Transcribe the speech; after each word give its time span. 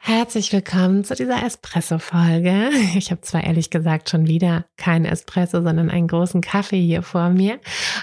Herzlich 0.00 0.52
willkommen 0.52 1.04
zu 1.04 1.14
dieser 1.14 1.44
Espresso-Folge. 1.44 2.70
Ich 2.96 3.10
habe 3.10 3.20
zwar 3.20 3.44
ehrlich 3.44 3.68
gesagt 3.68 4.08
schon 4.08 4.26
wieder 4.26 4.64
keinen 4.76 5.04
Espresso, 5.04 5.62
sondern 5.62 5.90
einen 5.90 6.08
großen 6.08 6.40
Kaffee 6.40 6.80
hier 6.80 7.02
vor 7.02 7.30
mir, 7.30 7.60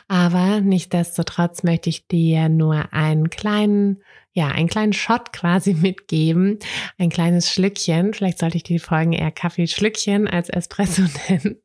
aber 0.07 0.61
nichtsdestotrotz 0.61 1.63
möchte 1.63 1.89
ich 1.89 2.07
dir 2.07 2.49
nur 2.49 2.93
einen 2.93 3.29
kleinen, 3.29 4.03
ja, 4.33 4.49
einen 4.49 4.67
kleinen 4.67 4.93
Shot 4.93 5.33
quasi 5.33 5.73
mitgeben, 5.73 6.59
ein 6.97 7.09
kleines 7.09 7.51
Schlückchen. 7.51 8.13
Vielleicht 8.13 8.39
sollte 8.39 8.57
ich 8.57 8.63
die 8.63 8.79
Folgen 8.79 9.13
eher 9.13 9.31
Kaffeeschlückchen 9.31 10.27
als 10.27 10.49
Espresso 10.49 11.03
nennen, 11.29 11.55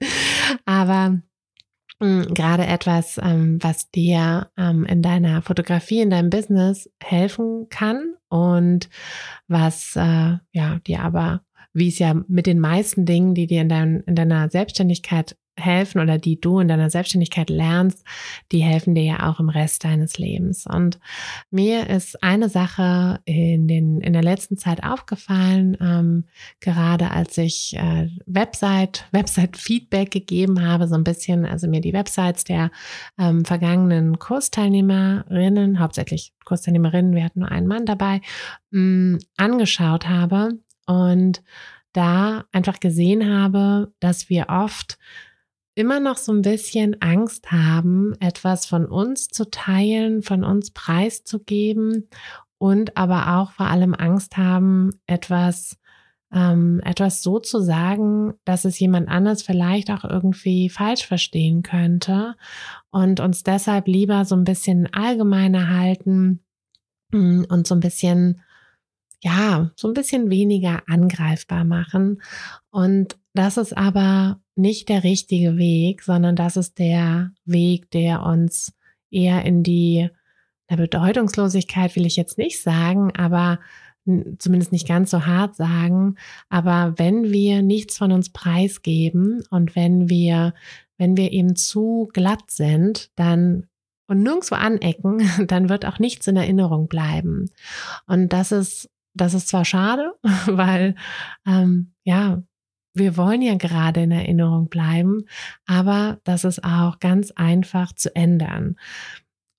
aber 0.65 1.21
gerade 2.01 2.67
etwas, 2.67 3.19
ähm, 3.23 3.59
was 3.61 3.91
dir 3.91 4.51
ähm, 4.57 4.85
in 4.85 5.03
deiner 5.03 5.43
Fotografie, 5.43 6.01
in 6.01 6.11
deinem 6.11 6.31
Business 6.31 6.91
helfen 7.03 7.69
kann 7.69 8.15
und 8.29 8.89
was 9.49 9.97
äh, 9.97 10.39
ja 10.53 10.79
dir 10.87 11.03
aber, 11.03 11.43
wie 11.73 11.89
es 11.89 11.99
ja 11.99 12.15
mit 12.27 12.47
den 12.47 12.59
meisten 12.59 13.05
Dingen, 13.05 13.35
die 13.35 13.47
dir 13.47 13.61
in, 13.63 13.69
dein, 13.69 14.01
in 14.07 14.15
deiner 14.15 14.49
Selbstständigkeit 14.49 15.37
helfen 15.61 16.01
oder 16.01 16.19
die 16.19 16.41
du 16.41 16.59
in 16.59 16.69
deiner 16.69 16.91
Selbstständigkeit 16.91 17.51
lernst, 17.51 18.05
die 18.53 18.61
helfen 18.61 18.95
dir 18.95 19.05
ja 19.05 19.31
auch 19.31 19.41
im 19.41 19.49
Rest 19.49 19.85
deines 19.85 20.19
Lebens. 20.19 20.67
Und 20.67 20.99
mir 21.51 21.89
ist 21.89 22.23
eine 22.23 22.49
Sache 22.49 23.21
in, 23.25 23.69
den, 23.69 24.01
in 24.01 24.13
der 24.13 24.23
letzten 24.23 24.57
Zeit 24.57 24.83
aufgefallen, 24.83 25.77
ähm, 25.81 26.25
gerade 26.61 27.11
als 27.11 27.39
ich 27.39 27.77
äh, 27.77 28.09
Website, 28.27 29.07
Website-Feedback 29.13 30.11
gegeben 30.11 30.67
habe, 30.67 30.89
so 30.89 30.95
ein 30.95 31.05
bisschen, 31.05 31.45
also 31.45 31.69
mir 31.69 31.81
die 31.81 31.93
Websites 31.93 32.45
der 32.45 32.71
ähm, 33.19 33.45
vergangenen 33.45 34.19
Kursteilnehmerinnen, 34.19 35.79
hauptsächlich 35.79 36.33
Kursteilnehmerinnen, 36.45 37.15
wir 37.15 37.25
hatten 37.25 37.41
nur 37.41 37.51
einen 37.51 37.67
Mann 37.67 37.87
dabei, 37.87 38.21
mh, 38.71 38.81
mm, 38.81 39.19
angeschaut 39.37 40.09
habe 40.09 40.59
und 40.87 41.43
da 41.93 42.45
einfach 42.53 42.81
gesehen 42.81 43.29
habe, 43.29 43.93
dass 44.01 44.29
wir 44.29 44.47
oft 44.49 44.99
immer 45.75 46.01
noch 46.01 46.17
so 46.17 46.33
ein 46.33 46.43
bisschen 46.43 47.01
Angst 47.01 47.51
haben, 47.53 48.15
etwas 48.21 48.67
von 48.67 48.87
uns 48.87 49.29
zu 49.29 49.51
teilen, 49.51 50.23
von 50.23 50.45
uns 50.45 50.71
preiszugeben 50.73 52.09
und 52.59 52.97
aber 52.97 53.39
auch 53.39 53.53
vor 53.53 53.67
allem 53.67 53.95
Angst 53.95 54.37
haben, 54.37 54.91
etwas 55.07 55.79
ähm, 56.33 56.81
etwas 56.85 57.23
so 57.23 57.41
zu 57.41 57.61
sagen, 57.61 58.35
dass 58.45 58.65
es 58.65 58.79
jemand 58.79 59.09
anders 59.09 59.43
vielleicht 59.43 59.91
auch 59.91 60.05
irgendwie 60.05 60.69
falsch 60.69 61.07
verstehen 61.07 61.63
könnte 61.63 62.37
und 62.91 63.19
uns 63.19 63.43
deshalb 63.43 63.89
lieber 63.89 64.25
so 64.25 64.37
ein 64.37 64.45
bisschen 64.45 64.89
allgemeiner 64.93 65.69
halten 65.69 66.41
mm, 67.11 67.45
und 67.49 67.67
so 67.67 67.75
ein 67.75 67.81
bisschen 67.81 68.43
ja, 69.23 69.71
so 69.77 69.89
ein 69.89 69.95
bisschen 69.95 70.31
weniger 70.31 70.83
angreifbar 70.87 71.65
machen. 71.65 72.23
Und 72.71 73.19
das 73.35 73.57
ist 73.57 73.77
aber 73.77 74.41
nicht 74.57 74.89
der 74.89 75.05
richtige 75.05 75.57
Weg, 75.57 76.03
sondern 76.03 76.37
das 76.37 76.57
ist 76.57 76.79
der 76.79 77.33
Weg, 77.45 77.91
der 77.91 78.23
uns 78.23 78.73
eher 79.11 79.45
in 79.45 79.63
die 79.63 80.11
Bedeutungslosigkeit 80.77 81.97
will 81.97 82.07
ich 82.07 82.17
jetzt 82.17 82.39
nicht 82.39 82.63
sagen, 82.63 83.13
aber 83.17 83.59
zumindest 84.39 84.73
nicht 84.73 84.89
ganz 84.89 85.11
so 85.11 85.27
hart 85.27 85.57
sagen, 85.57 86.17
aber 86.49 86.95
wenn 86.97 87.31
wir 87.33 87.63
nichts 87.63 87.99
von 87.99 88.13
uns 88.13 88.31
preisgeben 88.31 89.45
und 89.51 89.77
wenn 89.77 90.09
wir, 90.09 90.55
wenn 90.97 91.17
wir 91.17 91.33
eben 91.33 91.57
zu 91.57 92.09
glatt 92.13 92.51
sind, 92.51 93.11
dann 93.17 93.67
und 94.07 94.23
nirgendwo 94.23 94.57
anecken, 94.57 95.23
dann 95.47 95.69
wird 95.69 95.87
auch 95.87 95.99
nichts 95.99 96.27
in 96.27 96.37
Erinnerung 96.37 96.89
bleiben. 96.89 97.51
Und 98.07 98.33
das 98.33 98.51
ist, 98.51 98.91
das 99.15 99.35
ist 99.35 99.49
zwar 99.49 99.65
schade, 99.65 100.15
weil 100.47 100.97
ähm, 101.47 101.93
ja, 102.05 102.43
wir 102.95 103.17
wollen 103.17 103.43
ja 103.43 103.55
gerade 103.55 104.03
in 104.03 104.11
Erinnerung 104.11 104.69
bleiben, 104.69 105.25
aber 105.67 106.19
das 106.25 106.45
ist 106.45 106.65
auch 106.65 106.99
ganz 106.99 107.31
einfach 107.33 107.93
zu 107.95 108.15
ändern. 108.15 108.77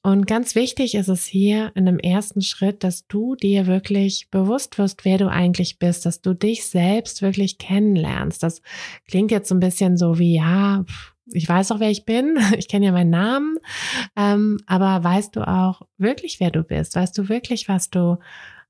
Und 0.03 0.25
ganz 0.25 0.55
wichtig 0.55 0.95
ist 0.95 1.09
es 1.09 1.25
hier 1.25 1.71
in 1.75 1.85
dem 1.85 1.99
ersten 1.99 2.41
Schritt, 2.41 2.83
dass 2.83 3.05
du 3.05 3.35
dir 3.35 3.67
wirklich 3.67 4.29
bewusst 4.31 4.79
wirst, 4.79 5.05
wer 5.05 5.19
du 5.19 5.29
eigentlich 5.29 5.77
bist, 5.77 6.07
dass 6.07 6.21
du 6.21 6.33
dich 6.33 6.65
selbst 6.65 7.21
wirklich 7.21 7.59
kennenlernst. 7.59 8.41
Das 8.41 8.63
klingt 9.07 9.29
jetzt 9.29 9.47
so 9.47 9.53
ein 9.53 9.59
bisschen 9.59 9.97
so 9.97 10.17
wie, 10.17 10.35
ja, 10.35 10.85
ich 11.27 11.47
weiß 11.47 11.71
auch, 11.71 11.79
wer 11.79 11.91
ich 11.91 12.05
bin, 12.05 12.39
ich 12.57 12.67
kenne 12.67 12.87
ja 12.87 12.91
meinen 12.91 13.11
Namen, 13.11 13.57
ähm, 14.15 14.57
aber 14.65 15.03
weißt 15.03 15.35
du 15.35 15.47
auch 15.47 15.83
wirklich, 15.97 16.39
wer 16.39 16.49
du 16.49 16.63
bist? 16.63 16.95
Weißt 16.95 17.15
du 17.15 17.29
wirklich, 17.29 17.69
was 17.69 17.91
du, 17.91 18.17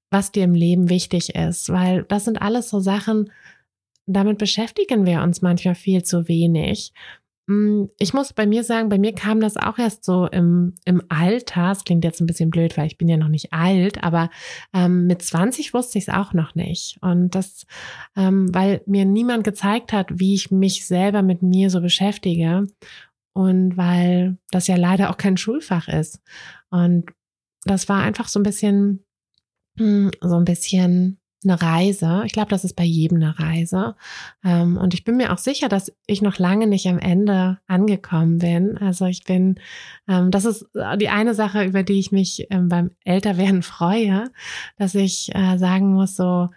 was 0.09 0.33
dir 0.33 0.43
im 0.43 0.53
Leben 0.53 0.89
wichtig 0.89 1.33
ist? 1.35 1.69
Weil 1.69 2.03
das 2.03 2.25
sind 2.25 2.41
alles 2.41 2.69
so 2.69 2.81
Sachen, 2.81 3.31
damit 4.05 4.37
beschäftigen 4.37 5.05
wir 5.05 5.21
uns 5.21 5.41
manchmal 5.41 5.75
viel 5.75 6.03
zu 6.03 6.27
wenig. 6.27 6.93
Mm, 7.47 7.85
ich 7.97 8.13
muss 8.13 8.33
bei 8.33 8.45
mir 8.45 8.63
sagen, 8.63 8.89
bei 8.89 8.97
mir 8.99 9.13
kam 9.13 9.41
das 9.41 9.57
auch 9.57 9.77
erst 9.77 10.05
so 10.05 10.27
im, 10.27 10.75
im 10.85 11.01
Alter. 11.09 11.69
Das 11.69 11.83
klingt 11.83 12.03
jetzt 12.03 12.21
ein 12.21 12.27
bisschen 12.27 12.49
blöd, 12.49 12.77
weil 12.77 12.87
ich 12.87 12.97
bin 12.97 13.07
ja 13.07 13.17
noch 13.17 13.27
nicht 13.27 13.51
alt, 13.53 14.03
aber 14.03 14.29
ähm, 14.73 15.07
mit 15.07 15.21
20 15.21 15.73
wusste 15.73 15.97
ich 15.97 16.07
es 16.07 16.13
auch 16.13 16.33
noch 16.33 16.55
nicht. 16.55 16.97
Und 17.01 17.35
das, 17.35 17.65
ähm, 18.15 18.53
weil 18.53 18.81
mir 18.85 19.05
niemand 19.05 19.43
gezeigt 19.43 19.91
hat, 19.93 20.07
wie 20.11 20.35
ich 20.35 20.51
mich 20.51 20.85
selber 20.85 21.23
mit 21.23 21.41
mir 21.41 21.69
so 21.69 21.81
beschäftige. 21.81 22.67
Und 23.33 23.77
weil 23.77 24.37
das 24.51 24.67
ja 24.67 24.75
leider 24.75 25.09
auch 25.09 25.17
kein 25.17 25.37
Schulfach 25.37 25.87
ist. 25.87 26.21
Und 26.69 27.05
das 27.63 27.87
war 27.89 28.01
einfach 28.01 28.27
so 28.27 28.39
ein 28.39 28.43
bisschen, 28.43 29.05
mm, 29.77 30.09
so 30.21 30.35
ein 30.35 30.45
bisschen 30.45 31.20
eine 31.43 31.61
Reise. 31.61 32.23
Ich 32.25 32.33
glaube, 32.33 32.49
das 32.49 32.63
ist 32.63 32.75
bei 32.75 32.83
jedem 32.83 33.17
eine 33.17 33.39
Reise. 33.39 33.95
Ähm, 34.43 34.77
und 34.77 34.93
ich 34.93 35.03
bin 35.03 35.17
mir 35.17 35.33
auch 35.33 35.37
sicher, 35.37 35.69
dass 35.69 35.91
ich 36.07 36.21
noch 36.21 36.37
lange 36.37 36.67
nicht 36.67 36.87
am 36.87 36.99
Ende 36.99 37.59
angekommen 37.67 38.39
bin. 38.39 38.77
Also 38.77 39.05
ich 39.05 39.23
bin, 39.23 39.59
ähm, 40.07 40.31
das 40.31 40.45
ist 40.45 40.67
die 40.99 41.09
eine 41.09 41.33
Sache, 41.33 41.63
über 41.63 41.83
die 41.83 41.99
ich 41.99 42.11
mich 42.11 42.47
ähm, 42.49 42.69
beim 42.69 42.91
Älterwerden 43.03 43.61
freue, 43.63 44.25
dass 44.77 44.95
ich 44.95 45.33
äh, 45.35 45.57
sagen 45.57 45.93
muss, 45.93 46.15
so, 46.15 46.49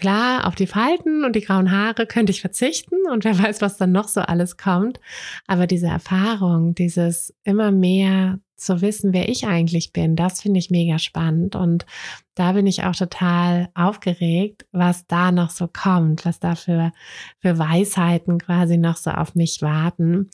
Klar, 0.00 0.46
auf 0.46 0.54
die 0.54 0.66
Falten 0.66 1.26
und 1.26 1.36
die 1.36 1.42
grauen 1.42 1.70
Haare 1.70 2.06
könnte 2.06 2.32
ich 2.32 2.40
verzichten 2.40 2.96
und 3.12 3.24
wer 3.24 3.38
weiß, 3.42 3.60
was 3.60 3.76
dann 3.76 3.92
noch 3.92 4.08
so 4.08 4.22
alles 4.22 4.56
kommt. 4.56 4.98
Aber 5.46 5.66
diese 5.66 5.88
Erfahrung, 5.88 6.74
dieses 6.74 7.34
immer 7.44 7.70
mehr 7.70 8.38
zu 8.60 8.80
wissen, 8.82 9.12
wer 9.12 9.28
ich 9.28 9.46
eigentlich 9.46 9.92
bin, 9.92 10.16
das 10.16 10.42
finde 10.42 10.58
ich 10.58 10.70
mega 10.70 10.98
spannend. 10.98 11.56
Und 11.56 11.86
da 12.34 12.52
bin 12.52 12.66
ich 12.66 12.84
auch 12.84 12.94
total 12.94 13.70
aufgeregt, 13.74 14.66
was 14.72 15.06
da 15.06 15.32
noch 15.32 15.50
so 15.50 15.66
kommt, 15.66 16.24
was 16.24 16.40
da 16.40 16.54
für, 16.54 16.92
für 17.38 17.58
Weisheiten 17.58 18.38
quasi 18.38 18.76
noch 18.76 18.96
so 18.96 19.10
auf 19.10 19.34
mich 19.34 19.62
warten, 19.62 20.30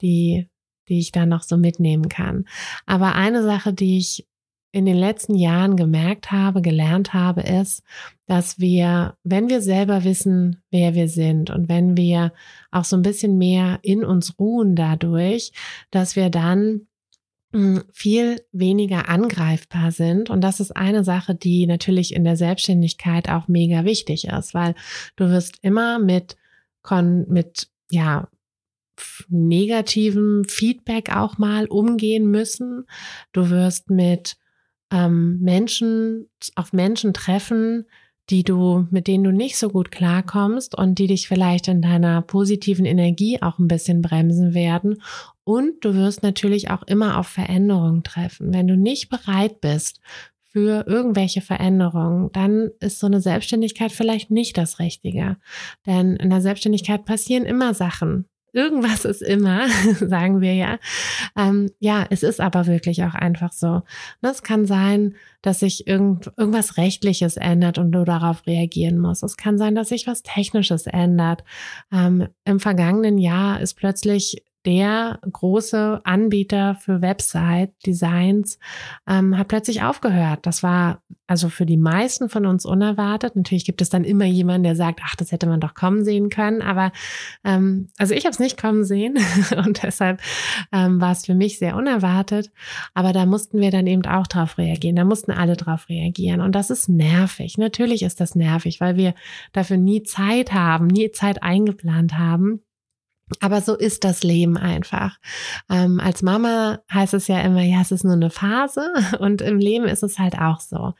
die, 0.00 0.48
die 0.88 0.98
ich 0.98 1.12
da 1.12 1.26
noch 1.26 1.42
so 1.42 1.56
mitnehmen 1.56 2.08
kann. 2.08 2.46
Aber 2.86 3.14
eine 3.14 3.42
Sache, 3.42 3.72
die 3.72 3.98
ich 3.98 4.26
in 4.72 4.84
den 4.84 4.96
letzten 4.96 5.34
Jahren 5.34 5.76
gemerkt 5.76 6.32
habe, 6.32 6.60
gelernt 6.60 7.14
habe, 7.14 7.40
ist, 7.40 7.82
dass 8.26 8.58
wir, 8.58 9.16
wenn 9.24 9.48
wir 9.48 9.62
selber 9.62 10.04
wissen, 10.04 10.62
wer 10.70 10.94
wir 10.94 11.08
sind 11.08 11.48
und 11.48 11.68
wenn 11.68 11.96
wir 11.96 12.32
auch 12.70 12.84
so 12.84 12.96
ein 12.96 13.02
bisschen 13.02 13.38
mehr 13.38 13.78
in 13.82 14.04
uns 14.04 14.38
ruhen 14.38 14.76
dadurch, 14.76 15.52
dass 15.90 16.14
wir 16.14 16.28
dann 16.28 16.88
viel 17.92 18.42
weniger 18.52 19.08
angreifbar 19.08 19.90
sind. 19.92 20.30
Und 20.30 20.42
das 20.42 20.60
ist 20.60 20.76
eine 20.76 21.04
Sache, 21.04 21.34
die 21.34 21.66
natürlich 21.66 22.14
in 22.14 22.24
der 22.24 22.36
Selbstständigkeit 22.36 23.28
auch 23.28 23.48
mega 23.48 23.84
wichtig 23.84 24.28
ist, 24.28 24.52
weil 24.52 24.74
du 25.16 25.30
wirst 25.30 25.58
immer 25.62 25.98
mit, 25.98 26.36
mit, 27.28 27.68
ja, 27.90 28.28
negativem 29.28 30.44
Feedback 30.44 31.14
auch 31.14 31.38
mal 31.38 31.66
umgehen 31.66 32.30
müssen. 32.30 32.86
Du 33.32 33.50
wirst 33.50 33.90
mit 33.90 34.36
ähm, 34.90 35.38
Menschen 35.40 36.28
auf 36.54 36.72
Menschen 36.72 37.12
treffen, 37.12 37.86
die 38.30 38.42
du, 38.42 38.86
mit 38.90 39.06
denen 39.06 39.24
du 39.24 39.32
nicht 39.32 39.56
so 39.56 39.68
gut 39.68 39.90
klarkommst 39.90 40.76
und 40.76 40.98
die 40.98 41.06
dich 41.06 41.28
vielleicht 41.28 41.68
in 41.68 41.82
deiner 41.82 42.22
positiven 42.22 42.84
Energie 42.84 43.40
auch 43.40 43.58
ein 43.58 43.68
bisschen 43.68 44.02
bremsen 44.02 44.54
werden. 44.54 45.02
Und 45.44 45.84
du 45.84 45.94
wirst 45.94 46.22
natürlich 46.22 46.70
auch 46.70 46.82
immer 46.82 47.18
auf 47.18 47.28
Veränderungen 47.28 48.02
treffen. 48.02 48.52
Wenn 48.52 48.66
du 48.66 48.76
nicht 48.76 49.08
bereit 49.08 49.60
bist 49.60 50.00
für 50.50 50.86
irgendwelche 50.88 51.40
Veränderungen, 51.40 52.30
dann 52.32 52.70
ist 52.80 52.98
so 52.98 53.06
eine 53.06 53.20
Selbstständigkeit 53.20 53.92
vielleicht 53.92 54.30
nicht 54.30 54.58
das 54.58 54.80
Richtige. 54.80 55.36
Denn 55.86 56.16
in 56.16 56.30
der 56.30 56.40
Selbstständigkeit 56.40 57.04
passieren 57.04 57.44
immer 57.44 57.74
Sachen. 57.74 58.26
Irgendwas 58.56 59.04
ist 59.04 59.20
immer, 59.20 59.68
sagen 60.00 60.40
wir 60.40 60.54
ja. 60.54 60.78
Ähm, 61.36 61.70
ja, 61.78 62.06
es 62.08 62.22
ist 62.22 62.40
aber 62.40 62.66
wirklich 62.66 63.04
auch 63.04 63.12
einfach 63.12 63.52
so. 63.52 63.82
Es 64.22 64.42
kann 64.42 64.64
sein, 64.64 65.14
dass 65.42 65.60
sich 65.60 65.86
irgend, 65.86 66.32
irgendwas 66.38 66.78
Rechtliches 66.78 67.36
ändert 67.36 67.76
und 67.76 67.92
du 67.92 68.04
darauf 68.04 68.46
reagieren 68.46 68.98
musst. 68.98 69.22
Es 69.22 69.36
kann 69.36 69.58
sein, 69.58 69.74
dass 69.74 69.90
sich 69.90 70.06
was 70.06 70.22
Technisches 70.22 70.86
ändert. 70.86 71.44
Ähm, 71.92 72.28
Im 72.46 72.58
vergangenen 72.58 73.18
Jahr 73.18 73.60
ist 73.60 73.74
plötzlich 73.74 74.42
der 74.66 75.20
große 75.30 76.00
Anbieter 76.02 76.74
für 76.74 77.00
Website-Designs 77.00 78.58
ähm, 79.08 79.38
hat 79.38 79.48
plötzlich 79.48 79.82
aufgehört. 79.82 80.40
Das 80.42 80.64
war 80.64 81.02
also 81.28 81.48
für 81.48 81.66
die 81.66 81.76
meisten 81.76 82.28
von 82.28 82.46
uns 82.46 82.64
unerwartet. 82.64 83.36
Natürlich 83.36 83.64
gibt 83.64 83.80
es 83.80 83.90
dann 83.90 84.04
immer 84.04 84.24
jemanden, 84.24 84.64
der 84.64 84.76
sagt, 84.76 85.00
ach, 85.04 85.14
das 85.16 85.32
hätte 85.32 85.46
man 85.46 85.60
doch 85.60 85.74
kommen 85.74 86.04
sehen 86.04 86.30
können. 86.30 86.62
Aber 86.62 86.92
ähm, 87.44 87.88
also 87.96 88.14
ich 88.14 88.24
habe 88.24 88.32
es 88.32 88.38
nicht 88.40 88.60
kommen 88.60 88.84
sehen 88.84 89.18
und 89.56 89.82
deshalb 89.82 90.20
ähm, 90.72 91.00
war 91.00 91.12
es 91.12 91.26
für 91.26 91.34
mich 91.34 91.58
sehr 91.58 91.76
unerwartet. 91.76 92.50
Aber 92.94 93.12
da 93.12 93.24
mussten 93.24 93.60
wir 93.60 93.70
dann 93.70 93.86
eben 93.86 94.04
auch 94.04 94.26
drauf 94.26 94.58
reagieren. 94.58 94.96
Da 94.96 95.04
mussten 95.04 95.30
alle 95.30 95.56
drauf 95.56 95.88
reagieren. 95.88 96.40
Und 96.40 96.56
das 96.56 96.70
ist 96.70 96.88
nervig. 96.88 97.56
Natürlich 97.56 98.02
ist 98.02 98.20
das 98.20 98.34
nervig, 98.34 98.80
weil 98.80 98.96
wir 98.96 99.14
dafür 99.52 99.76
nie 99.76 100.02
Zeit 100.02 100.52
haben, 100.52 100.88
nie 100.88 101.12
Zeit 101.12 101.42
eingeplant 101.42 102.18
haben. 102.18 102.62
Aber 103.40 103.60
so 103.60 103.74
ist 103.74 104.04
das 104.04 104.22
Leben 104.22 104.56
einfach. 104.56 105.18
Ähm, 105.68 105.98
als 105.98 106.22
Mama 106.22 106.80
heißt 106.92 107.14
es 107.14 107.26
ja 107.26 107.40
immer, 107.40 107.62
ja, 107.62 107.80
es 107.80 107.90
ist 107.90 108.04
nur 108.04 108.12
eine 108.12 108.30
Phase 108.30 108.92
und 109.18 109.42
im 109.42 109.58
Leben 109.58 109.86
ist 109.86 110.04
es 110.04 110.18
halt 110.18 110.38
auch 110.38 110.60
so. 110.60 110.94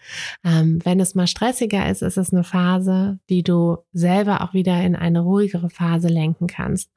Ähm, 0.44 0.80
wenn 0.84 0.98
es 0.98 1.14
mal 1.14 1.28
stressiger 1.28 1.88
ist, 1.88 2.02
ist 2.02 2.16
es 2.16 2.32
eine 2.32 2.42
Phase, 2.42 3.20
die 3.30 3.44
du 3.44 3.78
selber 3.92 4.42
auch 4.42 4.54
wieder 4.54 4.82
in 4.82 4.96
eine 4.96 5.20
ruhigere 5.20 5.70
Phase 5.70 6.08
lenken 6.08 6.48
kannst. 6.48 6.90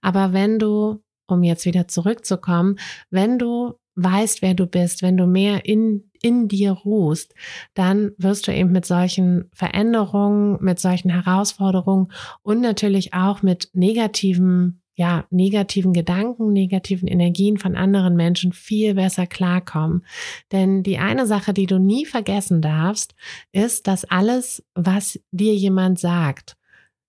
Aber 0.00 0.32
wenn 0.32 0.58
du, 0.58 1.02
um 1.26 1.42
jetzt 1.42 1.66
wieder 1.66 1.86
zurückzukommen, 1.86 2.78
wenn 3.10 3.38
du 3.38 3.74
weißt, 3.96 4.40
wer 4.40 4.54
du 4.54 4.66
bist, 4.66 5.02
wenn 5.02 5.16
du 5.18 5.26
mehr 5.26 5.66
in 5.66 6.09
in 6.22 6.48
dir 6.48 6.72
ruhst, 6.72 7.34
dann 7.74 8.12
wirst 8.18 8.46
du 8.46 8.54
eben 8.54 8.72
mit 8.72 8.84
solchen 8.84 9.50
Veränderungen, 9.52 10.58
mit 10.60 10.78
solchen 10.78 11.10
Herausforderungen 11.10 12.12
und 12.42 12.60
natürlich 12.60 13.14
auch 13.14 13.42
mit 13.42 13.70
negativen, 13.72 14.82
ja, 14.94 15.26
negativen 15.30 15.92
Gedanken, 15.92 16.52
negativen 16.52 17.08
Energien 17.08 17.56
von 17.56 17.76
anderen 17.76 18.16
Menschen 18.16 18.52
viel 18.52 18.94
besser 18.94 19.26
klarkommen. 19.26 20.04
Denn 20.52 20.82
die 20.82 20.98
eine 20.98 21.26
Sache, 21.26 21.54
die 21.54 21.66
du 21.66 21.78
nie 21.78 22.04
vergessen 22.04 22.60
darfst, 22.60 23.14
ist, 23.52 23.86
dass 23.86 24.04
alles, 24.04 24.62
was 24.74 25.18
dir 25.30 25.54
jemand 25.54 25.98
sagt, 25.98 26.56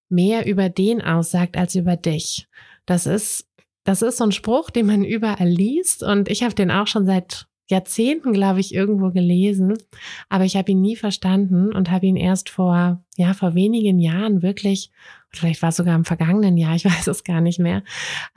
mehr 0.10 0.46
über 0.46 0.70
den 0.70 1.02
aussagt 1.02 1.58
als 1.58 1.76
über 1.76 1.96
dich. 1.96 2.48
Das 2.86 3.06
ist 3.06 3.48
das 3.84 4.02
ist 4.04 4.18
so 4.18 4.26
ein 4.26 4.32
Spruch, 4.32 4.70
den 4.70 4.86
man 4.86 5.04
überall 5.04 5.48
liest 5.48 6.04
und 6.04 6.30
ich 6.30 6.44
habe 6.44 6.54
den 6.54 6.70
auch 6.70 6.88
schon 6.88 7.06
seit 7.06 7.48
Jahrzehnten, 7.72 8.34
glaube 8.34 8.60
ich, 8.60 8.74
irgendwo 8.74 9.12
gelesen, 9.12 9.74
aber 10.30 10.46
ich 10.46 10.56
habe 10.56 10.72
ihn 10.72 10.82
nie 10.82 10.96
verstanden 10.96 11.74
und 11.74 11.90
habe 11.90 12.06
ihn 12.06 12.16
erst 12.16 12.50
vor, 12.50 13.04
ja, 13.18 13.34
vor 13.34 13.56
wenigen 13.56 14.00
Jahren 14.00 14.42
wirklich, 14.42 14.92
vielleicht 15.30 15.62
war 15.62 15.70
es 15.70 15.78
sogar 15.78 15.96
im 15.96 16.06
vergangenen 16.06 16.58
Jahr, 16.58 16.76
ich 16.76 16.86
weiß 16.86 17.08
es 17.08 17.24
gar 17.24 17.42
nicht 17.42 17.60
mehr, 17.60 17.84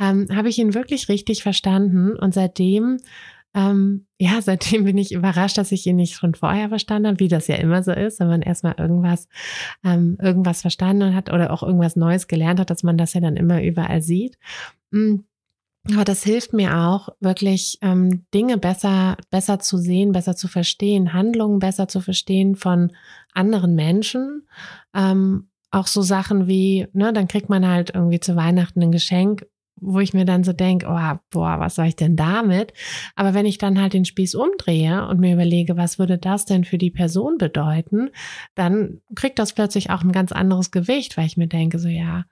ähm, 0.01 0.27
habe 0.35 0.49
ich 0.49 0.59
ihn 0.59 0.75
wirklich 0.75 1.09
richtig 1.09 1.43
verstanden 1.43 2.17
und 2.17 2.33
seitdem 2.33 2.99
ähm, 3.55 4.07
ja, 4.19 4.41
seitdem 4.43 4.85
bin 4.85 4.99
ich 4.99 5.13
überrascht, 5.13 5.59
dass 5.59 5.73
ich 5.73 5.87
ihn 5.87 5.97
nicht 5.97 6.15
schon 6.15 6.35
vorher 6.35 6.69
verstanden 6.69 7.09
habe, 7.09 7.21
wie 7.21 7.29
das 7.29 7.47
ja 7.47 7.57
immer 7.57 7.83
so 7.83 7.93
ist, 7.93 8.21
wenn 8.21 8.29
man 8.29 8.43
erstmal 8.43 8.75
irgendwas, 8.79 9.29
ähm, 9.85 10.19
irgendwas 10.21 10.61
verstanden 10.61 11.15
hat 11.15 11.33
oder 11.33 11.53
auch 11.53 11.63
irgendwas 11.63 11.97
Neues 11.97 12.27
gelernt 12.27 12.61
hat, 12.61 12.71
dass 12.71 12.83
man 12.83 12.99
das 12.99 13.15
ja 13.15 13.21
dann 13.21 13.37
immer 13.37 13.63
überall 13.63 14.03
sieht. 14.03 14.39
Mm. 14.91 15.21
Aber 15.93 16.05
das 16.05 16.23
hilft 16.23 16.55
mir 16.55 16.79
auch, 16.79 17.11
wirklich 17.21 17.79
ähm, 17.83 18.25
Dinge 18.33 18.57
besser, 18.57 19.19
besser 19.31 19.59
zu 19.59 19.77
sehen, 19.77 20.13
besser 20.13 20.35
zu 20.35 20.49
verstehen, 20.49 21.13
Handlungen 21.13 21.59
besser 21.59 21.89
zu 21.89 22.01
verstehen 22.01 22.57
von 22.57 22.93
anderen 23.35 23.75
Menschen. 23.75 24.49
Ähm, 24.95 25.49
auch 25.71 25.87
so 25.87 26.03
Sachen 26.03 26.47
wie, 26.47 26.87
ne, 26.93 27.13
dann 27.13 27.29
kriegt 27.29 27.51
man 27.51 27.67
halt 27.67 27.91
irgendwie 27.95 28.21
zu 28.21 28.35
Weihnachten 28.37 28.81
ein 28.83 28.93
Geschenk, 28.93 29.47
wo 29.77 30.01
ich 30.01 30.15
mir 30.15 30.25
dann 30.25 30.45
so 30.45 30.53
denke, 30.53 30.87
oh, 30.89 31.19
boah, 31.31 31.59
was 31.59 31.75
soll 31.75 31.87
ich 31.87 31.97
denn 31.97 32.17
damit? 32.17 32.73
Aber 33.17 33.35
wenn 33.35 33.45
ich 33.45 33.59
dann 33.59 33.81
halt 33.81 33.93
den 33.93 34.05
Spieß 34.05 34.35
umdrehe 34.37 35.07
und 35.07 35.21
mir 35.21 35.35
überlege, 35.35 35.77
was 35.77 35.99
würde 35.99 36.17
das 36.17 36.47
denn 36.47 36.65
für 36.65 36.79
die 36.79 36.93
Person 36.93 37.37
bedeuten, 37.39 38.11
dann 38.55 39.01
kriegt 39.15 39.39
das 39.39 39.53
plötzlich 39.53 39.91
auch 39.91 40.03
ein 40.03 40.13
ganz 40.13 40.33
anderes 40.33 40.71
Gewicht, 40.71 41.17
weil 41.17 41.27
ich 41.27 41.37
mir 41.37 41.49
denke, 41.49 41.79
so 41.79 41.89
ja, 41.89 42.25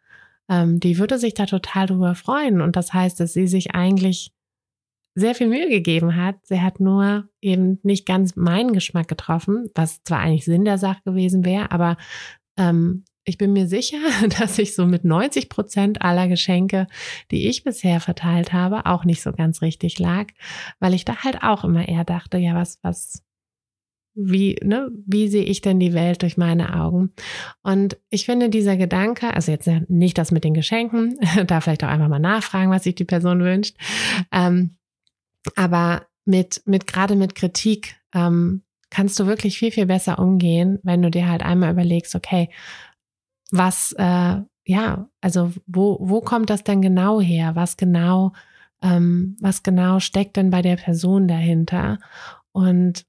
ähm, 0.52 0.80
die 0.80 0.98
würde 0.98 1.18
sich 1.18 1.32
da 1.32 1.46
total 1.46 1.86
drüber 1.86 2.14
freuen. 2.14 2.60
Und 2.60 2.76
das 2.76 2.92
heißt, 2.92 3.18
dass 3.18 3.32
sie 3.32 3.48
sich 3.48 3.74
eigentlich 3.74 4.32
sehr 5.14 5.34
viel 5.34 5.48
Mühe 5.48 5.68
gegeben 5.68 6.16
hat. 6.16 6.36
Sie 6.44 6.60
hat 6.60 6.78
nur 6.78 7.28
eben 7.40 7.78
nicht 7.82 8.06
ganz 8.06 8.36
meinen 8.36 8.72
Geschmack 8.72 9.08
getroffen, 9.08 9.70
was 9.74 10.02
zwar 10.02 10.20
eigentlich 10.20 10.44
Sinn 10.44 10.64
der 10.64 10.78
Sache 10.78 11.00
gewesen 11.04 11.44
wäre, 11.44 11.70
aber 11.70 11.96
ähm, 12.58 13.04
ich 13.24 13.38
bin 13.38 13.52
mir 13.52 13.66
sicher, 13.66 13.98
dass 14.40 14.58
ich 14.58 14.74
so 14.74 14.86
mit 14.86 15.04
90 15.04 15.48
Prozent 15.48 16.02
aller 16.02 16.28
Geschenke, 16.28 16.86
die 17.30 17.48
ich 17.48 17.64
bisher 17.64 18.00
verteilt 18.00 18.52
habe, 18.52 18.86
auch 18.86 19.04
nicht 19.04 19.22
so 19.22 19.32
ganz 19.32 19.62
richtig 19.62 19.98
lag, 19.98 20.28
weil 20.80 20.94
ich 20.94 21.04
da 21.04 21.24
halt 21.24 21.42
auch 21.42 21.64
immer 21.64 21.86
eher 21.88 22.04
dachte, 22.04 22.38
ja, 22.38 22.54
was, 22.54 22.78
was, 22.82 23.22
wie, 24.14 24.56
ne, 24.62 24.90
wie 25.06 25.28
sehe 25.28 25.44
ich 25.44 25.60
denn 25.60 25.80
die 25.80 25.94
Welt 25.94 26.22
durch 26.22 26.36
meine 26.36 26.78
Augen? 26.78 27.12
Und 27.62 27.98
ich 28.10 28.26
finde 28.26 28.50
dieser 28.50 28.76
Gedanke, 28.76 29.32
also 29.32 29.50
jetzt 29.50 29.68
nicht 29.88 30.18
das 30.18 30.30
mit 30.30 30.44
den 30.44 30.54
Geschenken, 30.54 31.18
da 31.46 31.60
vielleicht 31.60 31.84
auch 31.84 31.88
einfach 31.88 32.08
mal 32.08 32.18
nachfragen, 32.18 32.70
was 32.70 32.84
sich 32.84 32.94
die 32.94 33.04
Person 33.04 33.40
wünscht, 33.40 33.76
ähm, 34.30 34.76
aber 35.56 36.06
mit, 36.24 36.62
mit 36.66 36.86
gerade 36.86 37.16
mit 37.16 37.34
Kritik 37.34 37.96
ähm, 38.14 38.62
kannst 38.90 39.18
du 39.18 39.26
wirklich 39.26 39.58
viel, 39.58 39.72
viel 39.72 39.86
besser 39.86 40.18
umgehen, 40.18 40.78
wenn 40.82 41.02
du 41.02 41.10
dir 41.10 41.28
halt 41.28 41.42
einmal 41.42 41.72
überlegst, 41.72 42.14
okay, 42.14 42.50
was, 43.50 43.92
äh, 43.98 44.36
ja, 44.64 45.08
also 45.20 45.52
wo, 45.66 45.98
wo 46.00 46.20
kommt 46.20 46.50
das 46.50 46.62
denn 46.62 46.82
genau 46.82 47.20
her? 47.20 47.56
Was 47.56 47.76
genau, 47.76 48.32
ähm, 48.82 49.36
was 49.40 49.62
genau 49.62 49.98
steckt 49.98 50.36
denn 50.36 50.50
bei 50.50 50.62
der 50.62 50.76
Person 50.76 51.26
dahinter? 51.26 51.98
Und 52.52 53.04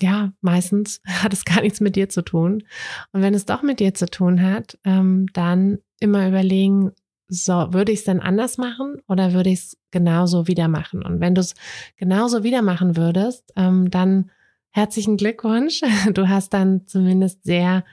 ja, 0.00 0.32
meistens 0.40 1.00
hat 1.06 1.32
es 1.32 1.44
gar 1.44 1.60
nichts 1.62 1.80
mit 1.80 1.96
dir 1.96 2.08
zu 2.08 2.22
tun. 2.22 2.64
Und 3.12 3.22
wenn 3.22 3.34
es 3.34 3.46
doch 3.46 3.62
mit 3.62 3.80
dir 3.80 3.94
zu 3.94 4.06
tun 4.06 4.42
hat, 4.42 4.78
ähm, 4.84 5.26
dann 5.32 5.78
immer 6.00 6.28
überlegen, 6.28 6.92
so, 7.28 7.72
würde 7.72 7.90
ich 7.90 8.00
es 8.00 8.04
denn 8.04 8.20
anders 8.20 8.58
machen 8.58 9.00
oder 9.08 9.32
würde 9.32 9.50
ich 9.50 9.60
es 9.60 9.76
genauso 9.90 10.46
wieder 10.46 10.68
machen? 10.68 11.02
Und 11.02 11.20
wenn 11.20 11.34
du 11.34 11.40
es 11.40 11.54
genauso 11.96 12.44
wieder 12.44 12.62
machen 12.62 12.96
würdest, 12.96 13.50
ähm, 13.56 13.90
dann 13.90 14.30
herzlichen 14.70 15.16
Glückwunsch. 15.16 15.80
Du 16.12 16.28
hast 16.28 16.52
dann 16.52 16.86
zumindest 16.86 17.44
sehr 17.44 17.84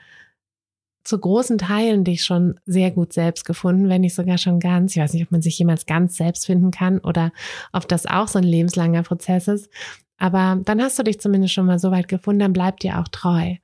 zu 1.04 1.18
großen 1.18 1.58
Teilen 1.58 2.04
dich 2.04 2.24
schon 2.24 2.60
sehr 2.64 2.90
gut 2.90 3.12
selbst 3.12 3.44
gefunden, 3.44 3.88
wenn 3.88 4.02
nicht 4.02 4.14
sogar 4.14 4.38
schon 4.38 4.60
ganz. 4.60 4.94
Ich 4.94 5.02
weiß 5.02 5.14
nicht, 5.14 5.24
ob 5.24 5.32
man 5.32 5.42
sich 5.42 5.58
jemals 5.58 5.86
ganz 5.86 6.16
selbst 6.16 6.46
finden 6.46 6.70
kann 6.70 6.98
oder 6.98 7.32
ob 7.72 7.88
das 7.88 8.06
auch 8.06 8.28
so 8.28 8.38
ein 8.38 8.44
lebenslanger 8.44 9.02
Prozess 9.02 9.48
ist. 9.48 9.68
Aber 10.22 10.60
dann 10.64 10.80
hast 10.80 10.96
du 11.00 11.02
dich 11.02 11.18
zumindest 11.18 11.52
schon 11.52 11.66
mal 11.66 11.80
so 11.80 11.90
weit 11.90 12.06
gefunden, 12.06 12.38
dann 12.38 12.52
bleib 12.52 12.78
dir 12.78 13.00
auch 13.00 13.08
treu. 13.08 13.56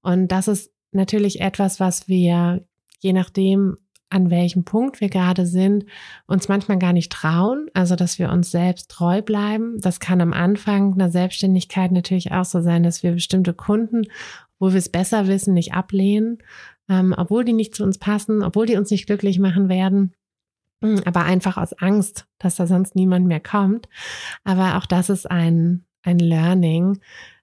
Und 0.00 0.28
das 0.28 0.48
ist 0.48 0.72
natürlich 0.90 1.42
etwas, 1.42 1.78
was 1.78 2.08
wir, 2.08 2.64
je 3.00 3.12
nachdem, 3.12 3.76
an 4.08 4.30
welchem 4.30 4.64
Punkt 4.64 5.02
wir 5.02 5.10
gerade 5.10 5.44
sind, 5.44 5.84
uns 6.26 6.48
manchmal 6.48 6.78
gar 6.78 6.94
nicht 6.94 7.12
trauen. 7.12 7.66
Also, 7.74 7.96
dass 7.96 8.18
wir 8.18 8.30
uns 8.30 8.50
selbst 8.50 8.90
treu 8.90 9.20
bleiben. 9.20 9.78
Das 9.82 10.00
kann 10.00 10.22
am 10.22 10.32
Anfang 10.32 10.94
einer 10.94 11.10
Selbstständigkeit 11.10 11.92
natürlich 11.92 12.32
auch 12.32 12.46
so 12.46 12.62
sein, 12.62 12.82
dass 12.82 13.02
wir 13.02 13.12
bestimmte 13.12 13.52
Kunden, 13.52 14.06
wo 14.58 14.70
wir 14.70 14.78
es 14.78 14.88
besser 14.88 15.28
wissen, 15.28 15.52
nicht 15.52 15.74
ablehnen, 15.74 16.38
ähm, 16.88 17.14
obwohl 17.14 17.44
die 17.44 17.52
nicht 17.52 17.74
zu 17.74 17.84
uns 17.84 17.98
passen, 17.98 18.42
obwohl 18.42 18.64
die 18.64 18.76
uns 18.76 18.90
nicht 18.90 19.04
glücklich 19.04 19.38
machen 19.38 19.68
werden. 19.68 20.14
Aber 21.04 21.24
einfach 21.24 21.58
aus 21.58 21.74
Angst, 21.74 22.26
dass 22.38 22.56
da 22.56 22.66
sonst 22.66 22.94
niemand 22.94 23.26
mehr 23.26 23.40
kommt. 23.40 23.86
Aber 24.44 24.78
auch 24.78 24.86
das 24.86 25.10
ist 25.10 25.30
ein, 25.30 25.84
ein 26.06 26.18
Learning. 26.18 27.00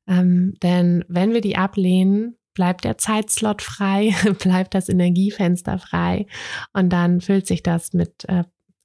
Ähm, 0.08 0.56
denn 0.62 1.06
wenn 1.08 1.34
wir 1.34 1.42
die 1.42 1.58
ablehnen, 1.58 2.38
bleibt 2.54 2.84
der 2.84 2.98
Zeitslot 2.98 3.62
frei, 3.62 4.14
bleibt 4.40 4.74
das 4.74 4.90
Energiefenster 4.90 5.80
frei 5.80 6.28
und 6.74 6.90
dann 6.90 7.22
füllt 7.22 7.48
sich 7.48 7.64
das 7.64 7.94
mit 7.94 8.26
äh, 8.28 8.44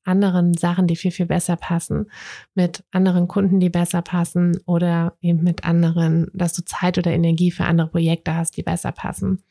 anderen 0.08 0.54
Sachen, 0.54 0.86
die 0.86 0.96
viel, 0.96 1.10
viel 1.10 1.26
besser 1.26 1.56
passen, 1.56 2.10
mit 2.54 2.82
anderen 2.90 3.28
Kunden, 3.28 3.60
die 3.60 3.68
besser 3.68 4.00
passen 4.00 4.58
oder 4.64 5.16
eben 5.20 5.44
mit 5.44 5.64
anderen, 5.64 6.28
dass 6.32 6.54
du 6.54 6.64
Zeit 6.64 6.96
oder 6.96 7.12
Energie 7.12 7.50
für 7.50 7.64
andere 7.64 7.88
Projekte 7.88 8.34
hast, 8.34 8.56
die 8.56 8.62
besser 8.62 8.90
passen. 8.90 9.44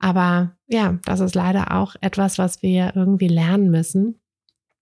Aber 0.00 0.56
ja, 0.66 0.98
das 1.04 1.20
ist 1.20 1.36
leider 1.36 1.72
auch 1.72 1.94
etwas, 2.00 2.36
was 2.38 2.62
wir 2.62 2.92
irgendwie 2.96 3.28
lernen 3.28 3.70
müssen. 3.70 4.20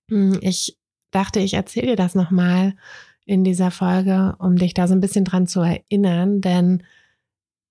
Hm, 0.08 0.38
ich 0.40 0.78
dachte, 1.10 1.40
ich 1.40 1.54
erzähle 1.54 1.88
dir 1.88 1.96
das 1.96 2.14
nochmal 2.14 2.74
in 3.30 3.44
dieser 3.44 3.70
Folge, 3.70 4.34
um 4.40 4.56
dich 4.56 4.74
da 4.74 4.88
so 4.88 4.94
ein 4.94 5.00
bisschen 5.00 5.24
dran 5.24 5.46
zu 5.46 5.60
erinnern, 5.60 6.40
denn 6.40 6.82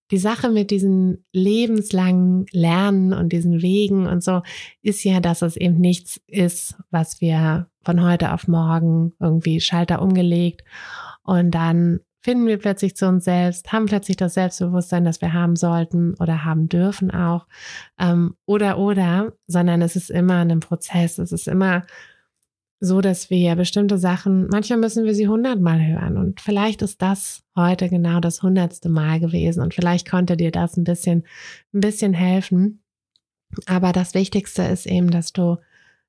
die 0.10 0.18
Sache 0.18 0.50
mit 0.50 0.72
diesen 0.72 1.26
lebenslangen 1.34 2.46
Lernen 2.54 3.12
und 3.12 3.34
diesen 3.34 3.62
Wegen 3.62 4.08
und 4.08 4.24
so 4.24 4.42
ist 4.82 5.04
ja, 5.04 5.20
dass 5.20 5.42
es 5.42 5.58
eben 5.58 5.76
nichts 5.76 6.22
ist, 6.28 6.78
was 6.92 7.20
wir 7.20 7.68
von 7.84 8.02
heute 8.02 8.32
auf 8.32 8.48
morgen 8.48 9.12
irgendwie 9.20 9.60
Schalter 9.60 10.02
umgelegt 10.02 10.64
und 11.24 11.52
dann 11.52 12.00
finden 12.22 12.48
wir 12.48 12.58
plötzlich 12.58 12.96
zu 12.96 13.10
uns 13.10 13.26
selbst, 13.26 13.74
haben 13.74 13.88
plötzlich 13.88 14.16
das 14.16 14.36
Selbstbewusstsein, 14.36 15.04
das 15.04 15.20
wir 15.20 15.34
haben 15.34 15.58
sollten 15.58 16.14
oder 16.22 16.46
haben 16.46 16.70
dürfen 16.70 17.12
auch. 17.12 17.48
Ähm, 18.00 18.36
oder, 18.46 18.78
oder, 18.78 19.34
sondern 19.48 19.82
es 19.82 19.98
ist 19.98 20.10
immer 20.10 20.40
ein 20.40 20.60
Prozess. 20.60 21.18
Es 21.18 21.32
ist 21.32 21.48
immer 21.48 21.84
so, 22.80 23.02
dass 23.02 23.30
wir 23.30 23.56
bestimmte 23.56 23.98
Sachen, 23.98 24.48
manchmal 24.48 24.80
müssen 24.80 25.04
wir 25.04 25.14
sie 25.14 25.28
hundertmal 25.28 25.86
hören. 25.86 26.18
Und 26.18 26.40
vielleicht 26.40 26.82
ist 26.82 27.02
das 27.02 27.44
heute 27.56 27.90
genau 27.90 28.22
das 28.22 28.42
hundertste 28.42 28.88
Mal 28.88 29.20
gewesen. 29.20 29.62
Und 29.62 29.74
vielleicht 29.74 30.10
konnte 30.10 30.38
dir 30.38 30.52
das 30.52 30.78
ein 30.78 30.86
bisschen, 30.86 31.26
ein 31.74 31.82
bisschen 31.82 32.14
helfen. 32.14 32.82
Aber 33.66 33.92
das 33.92 34.14
Wichtigste 34.14 34.64
ist 34.64 34.86
eben, 34.86 35.12
dass 35.12 35.34
du, 35.34 35.58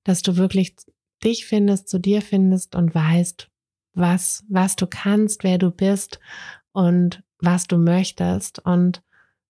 dass 0.04 0.22
du 0.22 0.36
wirklich 0.36 0.76
dich 1.24 1.46
findest, 1.46 1.88
zu 1.88 1.98
dir 1.98 2.22
findest 2.22 2.76
und 2.76 2.94
weißt, 2.94 3.48
was, 3.94 4.44
was 4.48 4.76
du 4.76 4.86
kannst, 4.86 5.42
wer 5.42 5.58
du 5.58 5.70
bist 5.70 6.20
und 6.72 7.22
was 7.40 7.66
du 7.66 7.78
möchtest. 7.78 8.60
Und 8.60 9.02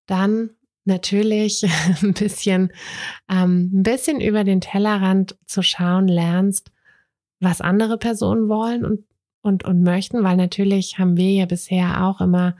dann 0.06 0.50
natürlich 0.84 1.66
ein 2.02 2.14
bisschen, 2.14 2.72
ähm, 3.28 3.70
ein 3.74 3.82
bisschen 3.82 4.22
über 4.22 4.44
den 4.44 4.62
Tellerrand 4.62 5.36
zu 5.44 5.62
schauen 5.62 6.08
lernst, 6.08 6.70
was 7.40 7.60
andere 7.60 7.98
Personen 7.98 8.48
wollen 8.48 8.84
und, 8.84 9.04
und, 9.42 9.64
und 9.64 9.82
möchten, 9.82 10.22
weil 10.22 10.36
natürlich 10.36 10.98
haben 10.98 11.16
wir 11.16 11.30
ja 11.30 11.46
bisher 11.46 12.04
auch 12.04 12.20
immer 12.20 12.56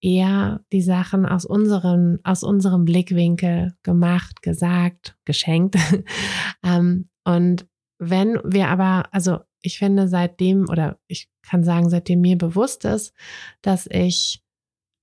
eher 0.00 0.64
die 0.72 0.82
Sachen 0.82 1.26
aus 1.26 1.44
unserem, 1.44 2.20
aus 2.22 2.42
unserem 2.42 2.84
Blickwinkel 2.84 3.76
gemacht, 3.82 4.42
gesagt, 4.42 5.16
geschenkt. 5.24 5.76
ähm, 6.62 7.08
und 7.24 7.66
wenn 7.98 8.38
wir 8.44 8.68
aber, 8.68 9.04
also 9.12 9.38
ich 9.60 9.78
finde 9.78 10.08
seitdem, 10.08 10.68
oder 10.68 10.98
ich 11.08 11.28
kann 11.42 11.64
sagen, 11.64 11.90
seitdem 11.90 12.20
mir 12.20 12.38
bewusst 12.38 12.84
ist, 12.84 13.12
dass 13.60 13.88
ich, 13.90 14.42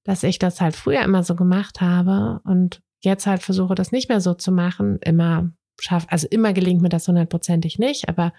dass 0.04 0.24
ich 0.24 0.40
das 0.40 0.62
halt 0.62 0.76
früher 0.76 1.02
immer 1.02 1.24
so 1.24 1.36
gemacht 1.36 1.82
habe 1.82 2.40
und 2.46 2.82
jetzt 3.02 3.28
halt 3.28 3.44
versuche, 3.44 3.76
das 3.76 3.92
nicht 3.92 4.08
mehr 4.08 4.22
so 4.22 4.34
zu 4.34 4.52
machen, 4.52 5.00
immer 5.02 5.52
schaffe, 5.80 6.08
also 6.10 6.28
immer 6.30 6.54
gelingt 6.54 6.82
mir 6.82 6.90
das 6.90 7.08
hundertprozentig 7.08 7.80
nicht, 7.80 8.10
aber 8.10 8.34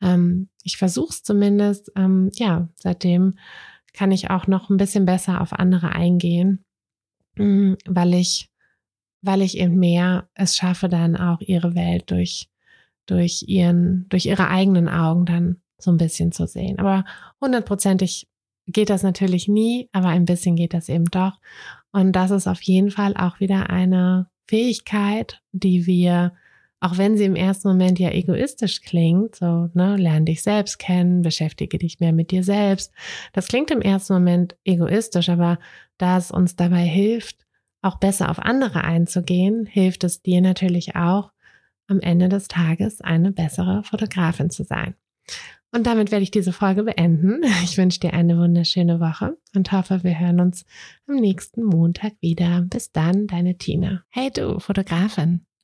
ähm, 0.00 0.48
ich 0.62 0.76
versuche 0.76 1.10
es 1.10 1.22
zumindest. 1.22 1.92
Ähm, 1.96 2.30
ja, 2.34 2.68
seitdem 2.74 3.34
kann 3.92 4.12
ich 4.12 4.30
auch 4.30 4.46
noch 4.46 4.70
ein 4.70 4.76
bisschen 4.76 5.04
besser 5.04 5.40
auf 5.40 5.52
andere 5.52 5.90
eingehen, 5.90 6.64
mm, 7.36 7.74
weil 7.86 8.14
ich, 8.14 8.50
weil 9.22 9.42
ich 9.42 9.58
eben 9.58 9.78
mehr 9.78 10.28
es 10.34 10.56
schaffe, 10.56 10.88
dann 10.88 11.16
auch 11.16 11.40
ihre 11.40 11.74
Welt 11.74 12.10
durch, 12.10 12.48
durch 13.06 13.44
ihren, 13.46 14.06
durch 14.08 14.26
ihre 14.26 14.48
eigenen 14.48 14.88
Augen 14.88 15.26
dann 15.26 15.62
so 15.78 15.90
ein 15.90 15.96
bisschen 15.96 16.32
zu 16.32 16.46
sehen. 16.46 16.78
Aber 16.78 17.04
hundertprozentig 17.40 18.28
geht 18.66 18.90
das 18.90 19.02
natürlich 19.02 19.48
nie, 19.48 19.88
aber 19.92 20.08
ein 20.08 20.24
bisschen 20.24 20.56
geht 20.56 20.74
das 20.74 20.88
eben 20.88 21.06
doch. 21.06 21.38
Und 21.92 22.12
das 22.12 22.30
ist 22.30 22.46
auf 22.46 22.62
jeden 22.62 22.90
Fall 22.90 23.16
auch 23.16 23.40
wieder 23.40 23.70
eine 23.70 24.28
Fähigkeit, 24.46 25.40
die 25.52 25.86
wir 25.86 26.32
auch 26.80 26.96
wenn 26.96 27.16
sie 27.16 27.24
im 27.24 27.36
ersten 27.36 27.68
Moment 27.68 27.98
ja 27.98 28.10
egoistisch 28.10 28.80
klingt, 28.80 29.36
so, 29.36 29.68
ne, 29.74 29.96
lern 29.96 30.24
dich 30.24 30.42
selbst 30.42 30.78
kennen, 30.78 31.22
beschäftige 31.22 31.76
dich 31.78 32.00
mehr 32.00 32.12
mit 32.12 32.30
dir 32.30 32.42
selbst. 32.42 32.92
Das 33.34 33.48
klingt 33.48 33.70
im 33.70 33.82
ersten 33.82 34.14
Moment 34.14 34.56
egoistisch, 34.64 35.28
aber 35.28 35.58
da 35.98 36.16
es 36.16 36.30
uns 36.30 36.56
dabei 36.56 36.84
hilft, 36.84 37.46
auch 37.82 37.98
besser 37.98 38.30
auf 38.30 38.38
andere 38.38 38.82
einzugehen, 38.82 39.66
hilft 39.66 40.04
es 40.04 40.22
dir 40.22 40.40
natürlich 40.40 40.96
auch, 40.96 41.32
am 41.86 42.00
Ende 42.00 42.28
des 42.28 42.48
Tages 42.48 43.00
eine 43.00 43.32
bessere 43.32 43.82
Fotografin 43.82 44.48
zu 44.48 44.64
sein. 44.64 44.94
Und 45.72 45.86
damit 45.86 46.10
werde 46.10 46.22
ich 46.22 46.30
diese 46.30 46.52
Folge 46.52 46.84
beenden. 46.84 47.42
Ich 47.64 47.76
wünsche 47.76 48.00
dir 48.00 48.14
eine 48.14 48.38
wunderschöne 48.38 49.00
Woche 49.00 49.36
und 49.54 49.70
hoffe, 49.72 50.02
wir 50.02 50.18
hören 50.18 50.40
uns 50.40 50.64
am 51.06 51.16
nächsten 51.16 51.62
Montag 51.62 52.14
wieder. 52.20 52.62
Bis 52.62 52.92
dann, 52.92 53.26
deine 53.26 53.58
Tina. 53.58 54.04
Hey 54.08 54.30
du, 54.30 54.58
Fotografin. 54.60 55.46